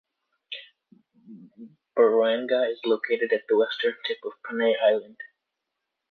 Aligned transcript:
Buruanga 1.95 2.67
is 2.71 2.79
located 2.85 3.31
at 3.33 3.43
the 3.47 3.55
western 3.55 3.93
tip 4.03 4.17
of 4.25 4.31
Panay 4.43 4.73
Island. 4.83 5.17